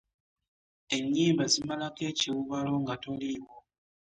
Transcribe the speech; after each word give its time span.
Enyimba 0.97 1.43
zimalako 1.53 2.01
ekiwubaalo 2.11 2.73
nga 2.81 2.95
toliiwo. 3.03 3.55